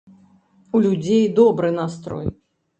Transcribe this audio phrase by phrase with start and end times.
[0.79, 2.25] У людзей добры настрой.